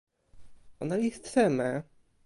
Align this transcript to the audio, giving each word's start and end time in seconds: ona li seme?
ona 0.81 0.95
li 1.01 1.11
seme? 1.33 1.69